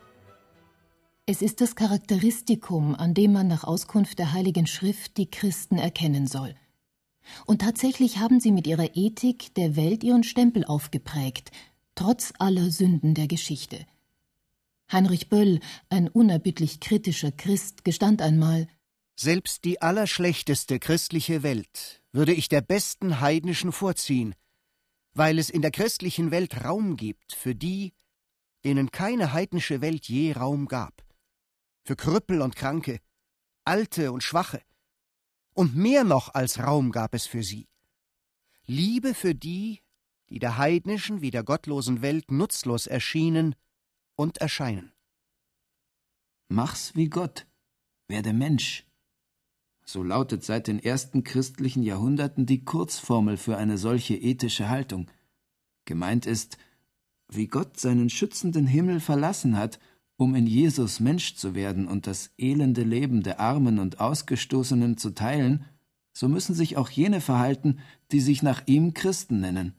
Es 1.27 1.43
ist 1.43 1.61
das 1.61 1.75
Charakteristikum, 1.75 2.95
an 2.95 3.15
dem 3.15 3.33
man 3.33 3.49
nach 3.49 3.65
Auskunft 3.65 4.19
der 4.19 4.33
Heiligen 4.33 4.67
Schrift 4.67 5.17
die 5.17 5.31
Christen 5.31 5.79
erkennen 5.79 6.27
soll. 6.27 6.55
Und 7.47 7.63
tatsächlich 7.63 8.19
haben 8.19 8.41
sie 8.41 8.53
mit 8.53 8.67
ihrer 8.67 8.95
Ethik 8.95 9.55
der 9.55 9.77
Welt 9.77 10.05
ihren 10.05 10.25
Stempel 10.25 10.65
aufgeprägt, 10.65 11.51
trotz 11.95 12.33
aller 12.39 12.71
Sünden 12.71 13.15
der 13.15 13.27
Geschichte. 13.27 13.87
Heinrich 14.93 15.31
Böll, 15.31 15.61
ein 15.89 16.09
unerbittlich 16.09 16.81
kritischer 16.81 17.33
Christ, 17.33 17.85
gestand 17.85 18.21
einmal 18.21 18.69
Selbst 19.17 19.65
die 19.65 19.81
allerschlechteste 19.81 20.79
christliche 20.79 21.43
Welt 21.43 22.04
würde 22.15 22.33
ich 22.33 22.49
der 22.49 22.61
besten 22.61 23.21
heidnischen 23.21 23.73
vorziehen, 23.73 24.37
weil 25.15 25.37
es 25.39 25.51
in 25.51 25.63
der 25.63 25.73
christlichen 25.73 26.31
Welt 26.31 26.65
Raum 26.65 26.97
gibt 26.97 27.33
für 27.33 27.57
die, 27.57 27.93
denen 28.65 28.93
keine 28.93 29.33
heidnische 29.33 29.81
Welt 29.81 30.09
je 30.09 30.33
Raum 30.33 30.69
gab, 30.69 31.05
für 31.83 31.97
Krüppel 31.97 32.41
und 32.41 32.55
Kranke, 32.55 33.01
Alte 33.65 34.13
und 34.13 34.23
Schwache, 34.23 34.63
und 35.55 35.75
mehr 35.75 36.05
noch 36.05 36.33
als 36.35 36.61
Raum 36.61 36.93
gab 36.93 37.15
es 37.15 37.27
für 37.27 37.43
sie. 37.43 37.69
Liebe 38.65 39.13
für 39.13 39.35
die, 39.35 39.83
die 40.31 40.39
der 40.39 40.57
heidnischen 40.57 41.21
wie 41.21 41.33
der 41.33 41.43
gottlosen 41.43 42.01
Welt 42.01 42.31
nutzlos 42.31 42.87
erschienen 42.87 43.57
und 44.15 44.39
erscheinen. 44.39 44.93
Mach's 46.49 46.95
wie 46.95 47.09
Gott, 47.09 47.47
werde 48.07 48.33
Mensch. 48.33 48.87
So 49.85 50.03
lautet 50.03 50.45
seit 50.45 50.67
den 50.67 50.79
ersten 50.79 51.25
christlichen 51.25 51.83
Jahrhunderten 51.83 52.47
die 52.47 52.65
Kurzformel 52.65 53.37
für 53.37 53.57
eine 53.57 53.79
solche 53.79 54.15
ethische 54.15 54.69
Haltung. 54.69 55.11
Gemeint 55.85 56.27
ist, 56.27 56.57
wie 57.29 57.47
Gott 57.47 57.79
seinen 57.79 58.09
schützenden 58.09 58.67
Himmel 58.67 59.01
verlassen 59.01 59.57
hat, 59.57 59.79
um 60.17 60.35
in 60.35 60.47
Jesus 60.47 61.01
Mensch 61.01 61.35
zu 61.35 61.55
werden 61.55 61.87
und 61.87 62.07
das 62.07 62.31
elende 62.39 62.83
Leben 62.83 63.23
der 63.23 63.41
Armen 63.41 63.79
und 63.79 64.01
Ausgestoßenen 64.01 64.97
zu 64.97 65.11
teilen, 65.11 65.65
so 66.13 66.29
müssen 66.29 66.55
sich 66.55 66.77
auch 66.77 66.89
jene 66.91 67.21
verhalten, 67.21 67.81
die 68.13 68.21
sich 68.21 68.43
nach 68.43 68.63
ihm 68.67 68.95
Christen 68.95 69.41
nennen. 69.41 69.75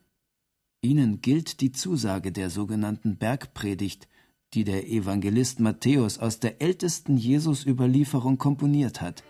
Ihnen 0.81 1.21
gilt 1.21 1.61
die 1.61 1.71
Zusage 1.71 2.31
der 2.31 2.49
sogenannten 2.49 3.17
Bergpredigt, 3.17 4.07
die 4.53 4.65
der 4.65 4.87
Evangelist 4.87 5.59
Matthäus 5.59 6.19
aus 6.19 6.39
der 6.39 6.61
ältesten 6.61 7.17
Jesus-Überlieferung 7.17 8.37
komponiert 8.37 9.01
hat. 9.01 9.23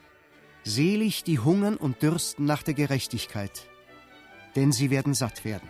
Selig 0.68 1.24
die 1.24 1.38
hungern 1.38 1.78
und 1.78 2.02
dürsten 2.02 2.46
nach 2.46 2.64
der 2.64 2.74
Gerechtigkeit, 2.74 3.68
denn 4.56 4.72
sie 4.72 4.90
werden 4.90 5.14
satt 5.14 5.46
werden. 5.46 5.70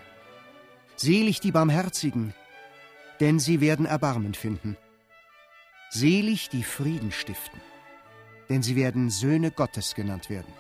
Selig 0.95 1.41
die 1.41 1.51
Barmherzigen, 1.51 2.33
denn 3.19 3.37
sie 3.37 3.59
werden 3.59 3.85
Erbarmen 3.85 4.33
finden. 4.33 4.77
Selig 5.89 6.47
die 6.47 6.63
Frieden 6.63 7.11
stiften, 7.11 7.59
denn 8.47 8.63
sie 8.63 8.77
werden 8.77 9.09
Söhne 9.09 9.51
Gottes 9.51 9.95
genannt 9.95 10.29
werden. 10.29 10.53